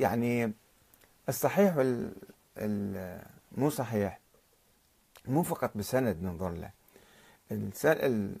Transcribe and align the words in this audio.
يعني 0.00 0.52
الصحيح 1.28 1.76
والمو 1.76 3.70
صحيح 3.70 4.20
مو 5.28 5.42
فقط 5.42 5.70
بسند 5.76 6.22
ننظر 6.22 6.50
له. 6.50 6.70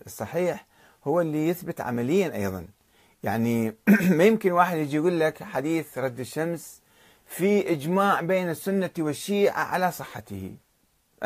الصحيح 0.06 0.66
هو 1.04 1.20
اللي 1.20 1.48
يثبت 1.48 1.80
عمليا 1.80 2.34
أيضا. 2.34 2.66
يعني 3.22 3.74
ما 4.16 4.24
يمكن 4.24 4.52
واحد 4.52 4.76
يجي 4.76 4.96
يقول 4.96 5.20
لك 5.20 5.42
حديث 5.42 5.98
رد 5.98 6.20
الشمس 6.20 6.80
في 7.26 7.72
إجماع 7.72 8.20
بين 8.20 8.50
السنة 8.50 8.90
والشيعة 8.98 9.62
على 9.62 9.92
صحته. 9.92 10.54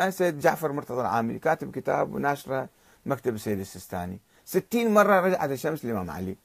سيد 0.09 0.39
جعفر 0.39 0.71
مرتضى 0.71 1.01
العاملي 1.01 1.39
كاتب 1.39 1.71
كتاب 1.71 2.13
وناشره 2.13 2.69
مكتب 3.05 3.35
السيد 3.35 3.59
السيستاني. 3.59 4.19
ستين 4.45 4.93
مرة 4.93 5.19
رجعت 5.19 5.51
الشمس 5.51 5.85
الإمام 5.85 6.09
علي. 6.11 6.35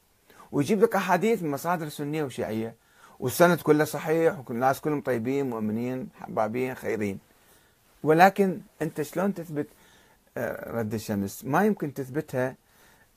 ويجيب 0.53 0.83
لك 0.83 0.97
أحاديث 0.97 1.43
من 1.43 1.51
مصادر 1.51 1.89
سنية 1.89 2.25
وشيعية. 2.25 2.75
والسند 3.21 3.61
كله 3.61 3.85
صحيح 3.85 4.35
والناس 4.49 4.81
كلهم 4.81 5.01
طيبين 5.01 5.51
مؤمنين 5.51 6.09
حبابين 6.21 6.75
خيرين. 6.75 7.19
ولكن 8.03 8.61
أنت 8.83 9.03
شلون 9.03 9.35
تثبت 9.35 9.67
آه، 10.37 10.71
رد 10.71 10.95
الشمس؟ 10.95 11.45
ما 11.45 11.65
يمكن 11.65 11.95
تثبتها 11.95 12.55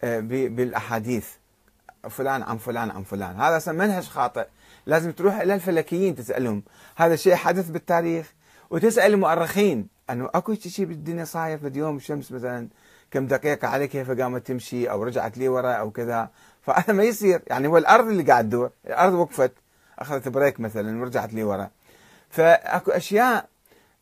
آه، 0.04 0.20
بالأحاديث. 0.20 1.28
فلان 2.10 2.44
عن 2.44 2.58
فلان 2.58 2.92
عن 2.92 3.04
فلان. 3.04 3.36
هذا 3.36 3.58
أصلا 3.58 3.74
منهج 3.74 4.04
خاطئ. 4.04 4.46
لازم 4.86 5.12
تروح 5.12 5.36
إلى 5.36 5.56
الفلكيين 5.56 6.16
تسألهم. 6.16 6.64
هذا 6.96 7.14
الشيء 7.14 7.36
حدث 7.36 7.70
بالتاريخ. 7.70 8.34
وتسأل 8.70 9.14
المؤرخين. 9.14 9.88
أنه 10.10 10.30
أكو 10.34 10.54
شيء 10.54 10.86
بالدنيا 10.86 11.26
صاير 11.26 11.58
في 11.58 11.72
يوم 11.80 11.96
الشمس 11.96 12.32
مثلا 12.32 12.68
كم 13.12 13.28
دقيقة 13.28 13.68
على 13.68 13.88
كيف 13.88 14.12
قامت 14.12 14.48
تمشي 14.48 14.90
أو 14.90 15.04
رجعت 15.04 15.38
لي 15.38 15.48
ورا 15.48 15.74
أو 15.74 15.92
كذا. 15.92 16.30
فهذا 16.62 16.94
ما 16.94 17.04
يصير. 17.04 17.42
يعني 17.48 17.68
هو 17.68 17.78
الأرض 17.78 18.08
اللي 18.08 18.24
قاعد 18.24 18.50
تدور. 18.50 18.72
الأرض 18.88 19.14
وقفت. 19.14 19.52
أخذت 20.00 20.28
بريك 20.28 20.60
مثلا 20.60 21.02
ورجعت 21.02 21.34
لي 21.34 21.44
ورا. 21.44 21.70
فأكو 22.30 22.92
أشياء 22.92 23.48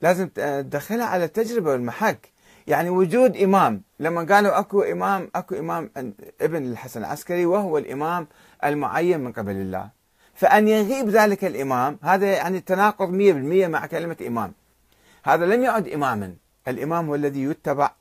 لازم 0.01 0.27
تدخلها 0.27 1.05
على 1.05 1.25
التجربة 1.25 1.71
والمحك. 1.71 2.31
يعني 2.67 2.89
وجود 2.89 3.37
إمام. 3.37 3.81
لما 3.99 4.35
قالوا 4.35 4.59
أكو 4.59 4.81
إمام 4.81 5.29
أكو 5.35 5.55
إمام 5.55 5.91
ابن 6.41 6.71
الحسن 6.71 6.99
العسكري 6.99 7.45
وهو 7.45 7.77
الإمام 7.77 8.27
المعين 8.65 9.19
من 9.19 9.31
قبل 9.31 9.55
الله. 9.55 9.89
فأن 10.33 10.67
يغيب 10.67 11.09
ذلك 11.09 11.45
الإمام 11.45 11.99
هذا 12.03 12.25
يعني 12.25 12.59
تناقض 12.59 13.09
100% 13.09 13.67
مع 13.67 13.85
كلمة 13.85 14.17
إمام. 14.27 14.53
هذا 15.23 15.45
لم 15.45 15.63
يعد 15.63 15.87
إماما. 15.87 16.35
الإمام 16.67 17.07
هو 17.07 17.15
الذي 17.15 17.43
يتبع 17.43 17.91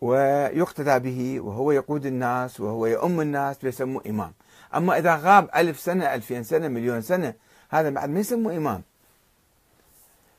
ويقتدى 0.00 0.98
به 0.98 1.40
وهو 1.40 1.72
يقود 1.72 2.06
الناس 2.06 2.60
وهو 2.60 2.86
يؤم 2.86 3.20
الناس 3.20 3.58
فيسموه 3.58 4.02
إمام. 4.06 4.32
أما 4.74 4.98
إذا 4.98 5.16
غاب 5.16 5.48
ألف 5.56 5.80
سنة 5.80 6.14
ألفين 6.14 6.42
سنة 6.42 6.68
مليون 6.68 7.00
سنة 7.00 7.34
هذا 7.70 7.90
بعد 7.90 8.08
ما 8.10 8.20
يسموه 8.20 8.56
إمام. 8.56 8.82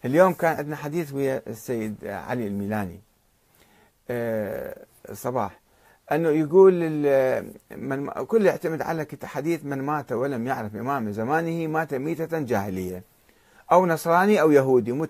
اليوم 0.06 0.34
كان 0.34 0.58
عندنا 0.58 0.76
حديث 0.76 1.14
ويا 1.14 1.42
السيد 1.48 1.96
علي 2.06 2.48
الميلاني 2.48 3.00
آه، 4.10 4.86
صباح 5.14 5.60
أنه 6.12 6.30
يقول 6.30 6.74
من 7.72 8.10
كل 8.10 8.46
يعتمد 8.46 8.82
على 8.82 9.08
حديث 9.24 9.66
من 9.66 9.82
مات 9.82 10.12
ولم 10.12 10.48
يعرف 10.48 10.76
إمام 10.76 11.12
زمانه 11.12 11.68
مات 11.68 11.94
ميتة 11.94 12.40
جاهلية. 12.40 13.04
أو 13.72 13.86
نصراني 13.86 14.42
أو 14.42 14.52
يهودي 14.52 14.92
مت 14.92 15.10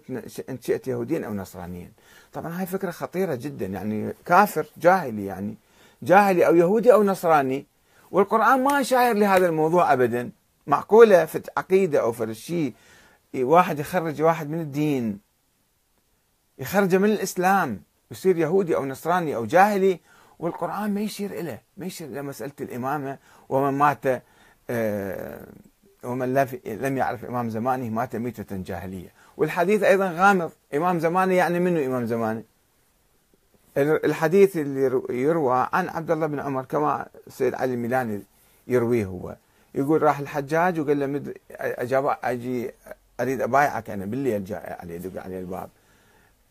إن 0.50 0.60
شئت 0.62 0.88
يهوديا 0.88 1.26
أو 1.26 1.34
نصرانيا. 1.34 1.92
طبعا 2.34 2.60
هاي 2.60 2.66
فكرة 2.66 2.92
خطيرة 2.92 3.36
جدا 3.36 3.66
يعني 3.66 4.14
كافر 4.26 4.66
جاهلي 4.78 5.26
يعني. 5.26 5.56
جاهلي 6.04 6.48
أو 6.48 6.56
يهودي 6.56 6.94
أو 6.94 7.04
نصراني. 7.04 7.66
والقرآن 8.12 8.64
ما 8.64 8.84
شاير 8.84 9.16
لهذا 9.16 9.48
الموضوع 9.48 9.94
أبدا. 9.94 10.32
معقولة 10.68 11.26
في 11.26 11.42
عقيدة 11.58 12.02
أو 12.02 12.12
في 12.12 12.24
الشيء 12.24 12.74
واحد 13.36 13.80
يخرج 13.80 14.22
واحد 14.22 14.50
من 14.50 14.62
الدين. 14.62 15.20
يخرجه 16.60 16.98
من 16.98 17.10
الإسلام. 17.10 17.82
يصير 18.12 18.38
يهودي 18.38 18.76
أو 18.76 18.86
نصراني 18.86 19.36
أو 19.36 19.46
جاهلي. 19.46 20.00
والقرآن 20.39 20.94
ما 20.94 21.02
يشير 21.02 21.32
إليه. 21.32 21.62
ما 21.78 21.86
يشير 21.86 22.08
إلى 22.08 22.22
مسألة 22.22 22.52
الإمامة 22.62 23.17
ومن 23.50 23.78
مات 23.78 24.23
آه، 24.70 25.48
ومن 26.04 26.33
لم 26.65 26.98
يعرف 26.98 27.26
إمام 27.26 27.49
زمانه 27.49 27.89
مات 27.89 28.15
ميتة 28.15 28.58
جاهلية. 28.58 29.10
والحديث 29.37 29.83
أيضا 29.83 30.11
غامض. 30.11 30.52
إمام 30.73 30.99
زمانه 30.99 31.33
يعني 31.33 31.60
منه 31.60 31.86
إمام 31.86 32.05
زمانه 32.05 32.43
الحديث 33.77 34.58
اللي 34.58 35.02
يروى 35.09 35.67
عن 35.73 35.89
عبد 35.89 36.11
الله 36.11 36.27
بن 36.27 36.39
عمر 36.39 36.65
كما 36.65 37.08
السيد 37.27 37.54
علي 37.54 37.73
الميلاني 37.73 38.21
يرويه 38.67 39.05
هو. 39.05 39.36
يقول 39.76 40.04
راح 40.04 40.20
الحجاج 40.20 40.80
وقال 40.80 40.99
له 40.99 41.05
مد... 41.05 41.38
أجاب 41.52 42.17
أجي 42.23 42.71
أريد 43.20 43.42
أبايعك 43.42 43.89
أنا 43.89 44.05
بالليل 44.05 44.45
جاء 44.45 44.77
عليه 44.82 44.95
يدق 44.95 45.23
عليه 45.23 45.39
الباب. 45.39 45.70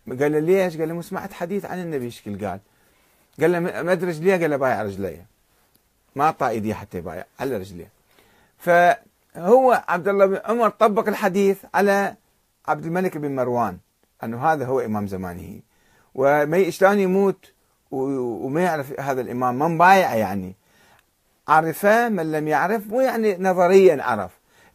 قال 0.09 0.33
له 0.33 0.39
ليش؟ 0.39 0.77
قال 0.77 0.89
له 0.89 1.03
سمعت 1.03 1.33
حديث 1.33 1.65
عن 1.65 1.79
النبي 1.79 2.11
شكل 2.11 2.47
قال؟ 2.47 2.61
قال 3.41 3.53
له 3.53 3.61
مد 3.61 4.05
رجليه 4.05 4.37
قال 4.37 4.51
له 4.51 4.57
بايع 4.57 4.83
رجليه 4.83 5.27
ما 6.17 6.25
أعطى 6.25 6.49
إيديه 6.49 6.75
حتى 6.75 6.99
يبايع 6.99 7.25
على 7.41 7.57
رجليه 7.57 7.89
فهو 9.35 9.83
عبد 9.89 10.09
الله 10.09 10.27
بن 10.27 10.41
عمر 10.45 10.69
طبق 10.69 11.09
الحديث 11.09 11.59
على 11.75 12.15
عبد 12.69 12.85
الملك 12.85 13.17
بن 13.17 13.37
مروان 13.37 13.79
أنه 14.25 14.53
هذا 14.53 14.67
هو 14.67 14.81
إمام 14.81 15.07
زمانه. 15.07 15.61
وما 16.15 16.71
شلون 16.71 16.99
يموت؟ 16.99 17.53
وما 17.91 18.61
يعرف 18.61 19.01
هذا 19.01 19.21
الإمام 19.21 19.59
من 19.59 19.79
بايع 19.79 20.15
يعني. 20.15 20.57
عرفه 21.49 22.09
من 22.09 22.33
لم 22.33 22.49
يعرف 22.49 22.87
مو 22.87 23.01
يعني 23.01 23.37
نظريا 23.39 24.03
عرف 24.03 24.31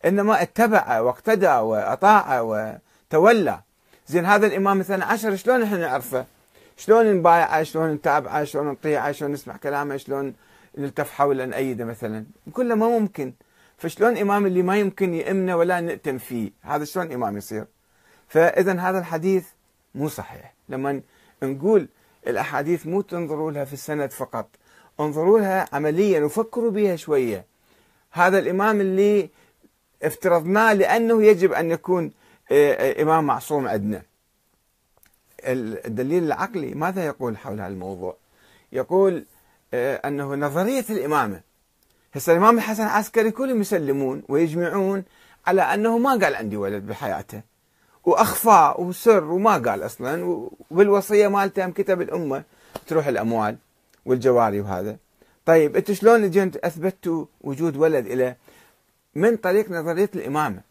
إنما 0.05 0.41
اتبع 0.41 0.99
واقتدى 0.99 1.47
وأطاع 1.47 2.41
وتولى. 2.41 3.59
زين 4.07 4.25
هذا 4.25 4.47
الإمام 4.47 4.79
مثلا 4.79 5.05
عشر 5.05 5.35
شلون 5.35 5.63
إحنا 5.63 5.77
نعرفه؟ 5.77 6.25
شلون 6.77 7.13
نبايعه؟ 7.13 7.63
شلون 7.63 7.91
نتابعه؟ 7.91 8.43
شلون 8.43 8.67
نطيعه؟ 8.67 9.11
شلون 9.11 9.31
نسمع 9.31 9.57
كلامه؟ 9.57 9.97
شلون 9.97 10.33
نلتف 10.77 11.11
حوله 11.11 11.45
نأيده 11.45 11.85
مثلا؟ 11.85 12.25
كله 12.53 12.75
ما 12.75 12.87
ممكن. 12.87 13.33
فشلون 13.83 14.17
إمام 14.17 14.45
اللي 14.45 14.61
ما 14.61 14.77
يمكن 14.79 15.13
يأمنه 15.13 15.55
ولا 15.55 15.81
نأتم 15.81 16.17
فيه؟ 16.17 16.51
هذا 16.61 16.85
شلون 16.85 17.11
إمام 17.11 17.37
يصير؟ 17.37 17.65
فإذا 18.27 18.79
هذا 18.79 18.99
الحديث 18.99 19.45
مو 19.95 20.07
صحيح. 20.07 20.53
لما 20.69 21.01
نقول 21.43 21.87
الأحاديث 22.27 22.87
مو 22.87 23.01
تنظروا 23.01 23.51
لها 23.51 23.65
في 23.65 23.73
السند 23.73 24.11
فقط 24.11 24.49
انظروا 24.99 25.39
لها 25.39 25.67
عمليا 25.73 26.25
وفكروا 26.25 26.71
بها 26.71 26.95
شوية. 26.95 27.45
هذا 28.11 28.39
الإمام 28.39 28.81
اللي 28.81 29.29
افترضناه 30.03 30.73
لأنه 30.73 31.23
يجب 31.23 31.53
أن 31.53 31.71
يكون 31.71 32.11
آه، 32.51 32.73
آه، 32.73 33.01
إمام 33.01 33.23
معصوم 33.23 33.67
عندنا. 33.67 34.01
الدليل 35.85 36.23
العقلي 36.23 36.73
ماذا 36.73 37.05
يقول 37.05 37.37
حول 37.37 37.61
هذا 37.61 37.67
الموضوع؟ 37.67 38.17
يقول 38.71 39.25
آه، 39.73 39.95
أنه 39.95 40.35
نظرية 40.35 40.85
الإمامة 40.89 41.52
هسه 42.15 42.31
الإمام 42.33 42.57
الحسن 42.57 42.83
العسكري 42.83 43.31
كلهم 43.31 43.61
يسلمون 43.61 44.23
ويجمعون 44.29 45.03
على 45.47 45.61
أنه 45.61 45.97
ما 45.97 46.09
قال 46.09 46.35
عندي 46.35 46.57
ولد 46.57 46.87
بحياته. 46.87 47.41
وأخفى 48.03 48.73
وسر 48.77 49.23
وما 49.23 49.57
قال 49.57 49.85
أصلا 49.85 50.23
وبالوصيه 50.71 51.27
مالته 51.27 51.69
كتب 51.69 52.01
الأمة 52.01 52.43
تروح 52.87 53.07
الأموال 53.07 53.57
والجواري 54.05 54.61
وهذا. 54.61 54.97
طيب 55.45 55.75
أنت 55.75 55.91
شلون 55.91 56.29
جيت 56.29 56.55
اثبتوا 56.55 57.25
وجود 57.41 57.77
ولد 57.77 58.07
له 58.07 58.35
من 59.15 59.37
طريق 59.37 59.71
نظرية 59.71 60.09
الإمامة. 60.15 60.61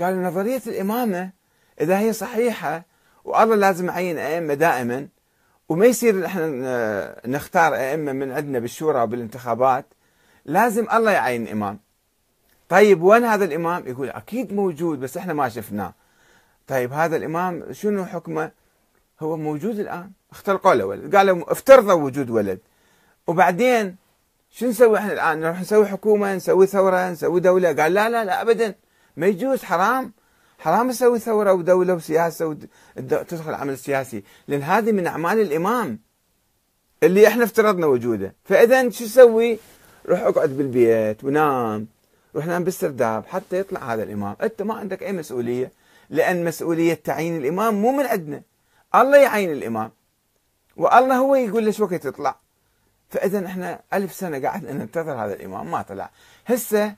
قالوا 0.00 0.22
نظرية 0.22 0.62
الإمامة 0.66 1.30
إذا 1.80 1.98
هي 1.98 2.12
صحيحة 2.12 2.84
والله 3.24 3.56
لازم 3.56 3.86
يعين 3.88 4.18
أئمة 4.18 4.54
دائما 4.54 5.08
وما 5.68 5.86
يصير 5.86 6.26
إحنا 6.26 7.26
نختار 7.26 7.74
أئمة 7.74 8.12
من 8.12 8.32
عندنا 8.32 8.58
بالشورى 8.58 9.02
وبالانتخابات. 9.02 9.86
لازم 10.44 10.86
الله 10.92 11.10
يعين 11.10 11.48
امام 11.48 11.78
طيب 12.68 13.02
وين 13.02 13.24
هذا 13.24 13.44
الإمام؟ 13.44 13.86
يقول 13.86 14.10
أكيد 14.10 14.52
موجود 14.52 15.00
بس 15.00 15.16
إحنا 15.16 15.32
ما 15.32 15.48
شفناه. 15.48 15.94
طيب 16.66 16.92
هذا 16.92 17.16
الإمام 17.16 17.72
شنو 17.72 18.04
حكمه؟ 18.04 18.50
هو 19.20 19.36
موجود 19.36 19.78
الآن. 19.78 20.10
اختلقوا 20.30 20.74
له 20.74 20.84
ولد. 20.84 21.16
قالوا 21.16 21.52
افترضوا 21.52 21.92
وجود 21.92 22.30
ولد. 22.30 22.58
وبعدين 23.26 23.96
شو 24.50 24.66
نسوي 24.66 24.98
إحنا 24.98 25.12
الآن؟ 25.12 25.40
نروح 25.40 25.60
نسوي 25.60 25.86
حكومة 25.86 26.34
نسوي 26.34 26.66
ثورة 26.66 27.10
نسوي 27.10 27.40
دولة. 27.40 27.72
قال 27.72 27.94
لا 27.94 28.08
لا 28.08 28.24
لا 28.24 28.42
أبدا. 28.42 28.74
ما 29.16 29.26
يجوز 29.26 29.62
حرام. 29.62 30.12
حرام 30.58 30.90
تسوي 30.90 31.18
ثورة 31.18 31.52
ودولة 31.52 31.94
وسياسة 31.94 32.46
وتدخل 32.96 33.50
العمل 33.50 33.72
السياسي 33.72 34.24
لأن 34.48 34.62
هذه 34.62 34.92
من 34.92 35.06
أعمال 35.06 35.40
الإمام. 35.40 35.98
اللي 37.02 37.28
إحنا 37.28 37.44
افترضنا 37.44 37.86
وجوده. 37.86 38.34
فإذا 38.44 38.90
شو 38.90 39.04
نسوي؟ 39.04 39.58
روح 40.08 40.20
اقعد 40.20 40.50
بالبيت 40.50 41.24
ونام. 41.24 41.86
روح 42.36 42.46
نام 42.46 42.64
بالسرداب 42.64 43.26
حتى 43.26 43.58
يطلع 43.58 43.94
هذا 43.94 44.02
الإمام. 44.02 44.36
أنت 44.42 44.62
ما 44.62 44.74
عندك 44.74 45.02
أي 45.02 45.12
مسؤولية 45.12 45.70
لأن 46.10 46.44
مسؤولية 46.44 46.94
تعيين 46.94 47.36
الإمام 47.36 47.74
مو 47.74 47.92
من 47.92 48.06
عندنا. 48.06 48.42
الله 48.94 49.16
يعين 49.16 49.52
الإمام. 49.52 49.90
والله 50.76 51.16
هو 51.16 51.34
يقول 51.34 51.64
ليش 51.64 51.80
وقت 51.80 52.04
يطلع. 52.04 52.36
فإذا 53.10 53.46
إحنا 53.46 53.80
ألف 53.92 54.12
سنة 54.12 54.38
قاعد 54.38 54.64
ننتظر 54.64 55.12
هذا 55.12 55.34
الإمام 55.34 55.70
ما 55.70 55.82
طلع. 55.82 56.10
هسه 56.46 56.94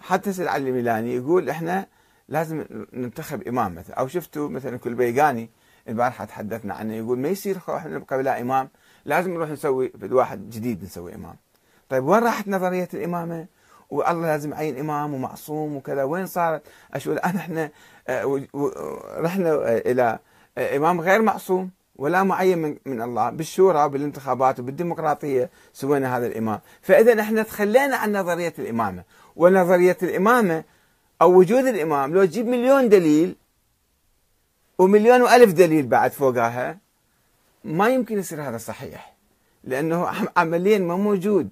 حتى 0.00 0.32
سيد 0.32 0.46
علي 0.46 0.68
الميلاني 0.68 1.16
يقول 1.16 1.50
إحنا 1.50 1.86
لازم 2.28 2.64
ننتخب 2.92 3.48
إمام 3.48 3.74
مثلا. 3.74 3.96
أو 3.96 4.08
شفتوا 4.08 4.48
مثلا 4.48 4.76
كل 4.76 4.94
بيقاني 4.94 5.50
البارحه 5.88 6.24
تحدثنا 6.24 6.74
عنه 6.74 6.94
يقول 6.94 7.18
ما 7.18 7.28
يصير 7.28 7.58
إحنا 7.68 7.94
نبقى 7.94 8.18
بلا 8.18 8.40
إمام. 8.40 8.68
لازم 9.04 9.34
نروح 9.34 9.50
نسوي 9.50 9.92
واحد 10.10 10.50
جديد 10.50 10.84
نسوي 10.84 11.14
إمام. 11.14 11.36
طيب 11.88 12.04
وين 12.04 12.24
راحت 12.24 12.48
نظرية 12.48 12.88
الإمامة؟ 12.94 13.46
والله 13.90 14.26
لازم 14.26 14.52
يعين 14.52 14.78
إمام 14.78 15.14
ومعصوم 15.14 15.76
وكذا. 15.76 16.02
وين 16.02 16.26
صارت؟ 16.26 16.62
أشوف 16.94 17.12
الآن 17.12 17.36
إحنا 17.36 17.70
آه، 18.08 18.42
رحنا 19.16 19.78
إلى 19.78 20.18
إمام 20.58 21.00
غير 21.00 21.22
معصوم 21.22 21.70
ولا 21.96 22.22
معين 22.22 22.58
من, 22.58 22.76
من 22.86 23.02
الله 23.02 23.30
بالشورى 23.30 23.84
وبالانتخابات 23.84 24.60
وبالديمقراطية 24.60 25.50
سوينا 25.72 26.16
هذا 26.16 26.26
الإمام. 26.26 26.60
فاذا 26.82 27.20
إحنا 27.20 27.42
تخلينا 27.42 27.96
عن 27.96 28.16
نظرية 28.16 28.54
الإمامة. 28.58 29.02
ونظرية 29.36 29.96
الإمامة 30.02 30.64
أو 31.22 31.32
وجود 31.38 31.66
الإمام 31.66 32.14
لو 32.14 32.24
تجيب 32.24 32.46
مليون 32.46 32.88
دليل 32.88 33.36
ومليون 34.78 35.22
وألف 35.22 35.52
دليل 35.52 35.86
بعد 35.86 36.12
فوقها 36.12 36.78
ما 37.64 37.88
يمكن 37.88 38.18
يصير 38.18 38.42
هذا 38.42 38.58
صحيح. 38.58 39.16
لأنه 39.64 40.08
عمليا 40.36 40.78
ما 40.78 40.96
موجود. 40.96 41.48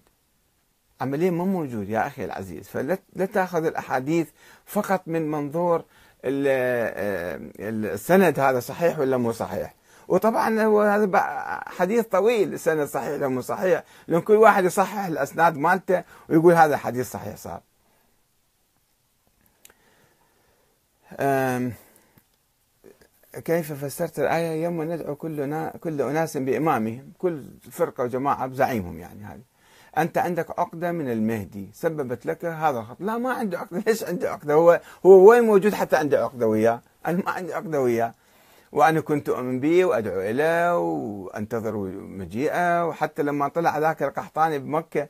عمليا 1.00 1.30
ما 1.30 1.44
موجود 1.44 1.88
يا 1.88 2.06
أخي 2.06 2.24
العزيز. 2.24 2.68
فلا 2.68 2.98
تأخذ 3.32 3.64
الأحاديث 3.64 4.28
فقط 4.66 5.02
من 5.06 5.30
منظور 5.30 5.84
آه، 6.24 7.40
السند 7.58 8.40
هذا 8.40 8.60
صحيح 8.60 8.98
ولا 8.98 9.16
مو 9.16 9.32
صحيح. 9.32 9.74
وطبعا 10.08 10.62
هو 10.62 10.80
هذا 10.80 11.20
حديث 11.66 12.04
طويل 12.04 12.54
السند 12.54 12.86
صحيح 12.86 13.08
ولا 13.08 13.28
مو 13.28 13.40
صحيح؟ 13.40 13.84
لأن 14.08 14.20
كل 14.20 14.34
واحد 14.34 14.64
يصحح 14.64 15.06
الأسناد 15.06 15.56
مالته 15.56 16.04
ويقول 16.28 16.54
هذا 16.54 16.76
حديث 16.76 17.10
صحيح 17.10 17.36
صار. 17.36 17.60
كيف 23.44 23.72
فسرت 23.72 24.18
الآية؟ 24.18 24.64
يوم 24.64 24.82
ندعو 24.82 25.14
كل 25.14 25.70
كل 25.80 26.02
أناس 26.02 26.36
بإمامهم 26.36 27.12
كل 27.18 27.44
فرقة 27.70 28.04
وجماعة 28.04 28.46
بزعيمهم 28.46 28.98
يعني 28.98 29.24
هذه. 29.24 29.53
أنت 29.98 30.18
عندك 30.18 30.58
عقدة 30.58 30.92
من 30.92 31.10
المهدي 31.10 31.70
سببت 31.72 32.26
لك 32.26 32.44
هذا 32.44 32.78
الخط. 32.78 32.96
لا 33.00 33.18
ما 33.18 33.32
عنده 33.32 33.58
عقدة. 33.58 33.82
ليش 33.86 34.04
عنده 34.04 34.30
عقدة؟ 34.30 34.54
هو 34.54 34.80
هو 35.06 35.30
وين 35.30 35.42
موجود 35.44 35.74
حتى 35.74 35.96
عنده 35.96 36.24
عقدة 36.24 36.46
وياه؟ 36.46 36.80
أنا 37.06 37.22
ما 37.24 37.30
عندي 37.30 37.54
عقدة 37.54 37.80
وياه. 37.80 38.14
وأنا 38.72 39.00
كنت 39.00 39.28
أؤمن 39.28 39.60
به 39.60 39.84
وأدعو 39.84 40.20
إليه 40.20 40.78
وأنتظر 40.78 41.76
مجيئه. 42.00 42.88
وحتى 42.88 43.22
لما 43.22 43.48
طلع 43.48 43.78
ذاك 43.78 44.02
القحطاني 44.02 44.58
بمكة 44.58 45.08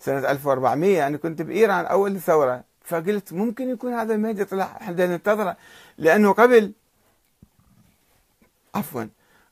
سنة 0.00 0.30
1400 0.30 1.06
أنا 1.06 1.16
كنت 1.16 1.42
بإيران 1.42 1.84
أول 1.84 2.14
الثورة 2.14 2.64
فقلت 2.84 3.32
ممكن 3.32 3.70
يكون 3.70 3.92
هذا 3.92 4.14
المهدي 4.14 4.44
طلع 4.44 4.64
إحنا 4.64 5.06
ننتظره. 5.06 5.56
لأنه 5.98 6.32
قبل 6.32 6.72
عفوا 8.74 9.04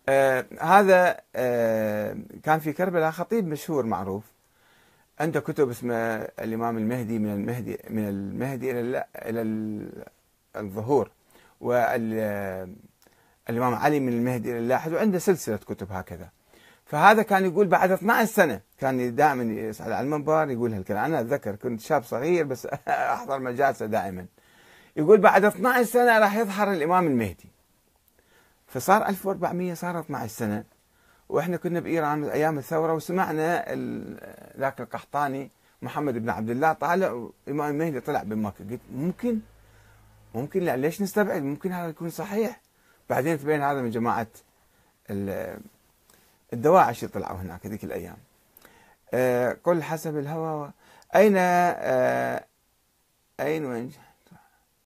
آه 0.09 0.47
هذا 0.61 1.21
آه 1.37 2.17
كان 2.43 2.59
في 2.59 2.73
كربلاء 2.73 3.11
خطيب 3.11 3.47
مشهور 3.49 3.87
معروف. 3.87 4.25
عنده 5.21 5.41
كتب 5.41 5.71
اسمه 5.71 5.95
الإمام 5.95 6.79
المهدي 6.79 7.19
من 7.19 7.35
المهدي 7.35 7.79
من 7.91 8.09
المهدي 8.09 8.71
إلى 8.71 9.05
إلى 9.17 9.43
الظهور 10.57 11.11
وال 11.61 12.15
الإمام 13.51 13.75
علي 13.75 14.01
من 14.01 14.13
المهدي 14.13 14.51
إلى 14.51 14.59
اللاحد 14.59 14.93
وعنده 14.93 15.19
سلسلة 15.19 15.57
كتب 15.57 15.93
هكذا. 15.93 16.29
فهذا 16.85 17.23
كان 17.23 17.45
يقول 17.45 17.67
بعد 17.67 17.91
12 17.91 18.33
سنة 18.33 18.61
كان 18.79 19.15
دائما 19.15 19.43
يصعد 19.43 19.91
على 19.93 20.05
المنبر 20.05 20.51
يقول 20.51 20.73
هالكلام. 20.73 21.05
أنا 21.05 21.21
أتذكر 21.21 21.57
كنت 21.57 21.81
شاب 21.81 22.03
صغير 22.03 22.45
بس 22.45 22.67
أحضر 22.89 23.39
مجالسه 23.39 23.87
دائما. 23.87 24.27
يقول 24.97 25.21
بعد 25.21 25.45
12 25.45 25.83
سنة 25.85 26.19
راح 26.19 26.37
يظهر 26.37 26.73
الإمام 26.73 27.07
المهدي. 27.07 27.49
فصار 28.67 29.09
1400 29.09 29.75
صار 29.75 30.01
12 30.01 30.33
سنة. 30.33 30.65
وإحنا 31.29 31.57
كنا 31.57 31.81
بإيران 31.81 32.25
أيام 32.25 32.59
الثورة 32.59 32.95
وسمعنا 32.95 33.65
ذاك 34.59 34.81
القحطاني 34.81 35.51
محمد 35.83 36.19
بن 36.19 36.31
عبد 36.31 36.51
الله 36.51 36.73
طالع 36.73 37.29
الامام 37.49 37.71
المهدي 37.71 38.01
طلع 38.01 38.23
بمكة. 38.23 38.65
قلت 38.71 38.81
ممكن؟ 38.95 39.39
ممكن 40.35 40.61
لا 40.61 40.77
ليش 40.77 41.03
نستبعد؟ 41.03 41.43
ممكن 41.43 41.73
هذا 41.73 41.89
يكون 41.89 42.11
صحيح. 42.11 42.61
بعدين 43.11 43.39
تبين 43.39 43.63
هذا 43.63 43.83
من 43.83 43.91
جماعة 43.91 44.27
الدواعش 46.53 47.05
اللي 47.05 47.15
طلعوا 47.15 47.39
هناك 47.39 47.67
هذيك 47.67 47.85
الأيام. 47.85 48.17
آه، 49.15 49.57
قل 49.65 49.83
حسب 49.83 50.19
الهوى 50.19 50.71
أين 51.15 51.35
آه، 51.37 52.45
أين 53.41 53.65
وين؟ 53.65 53.93